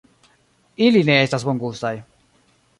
[0.87, 1.95] Ili ne estas bongustaj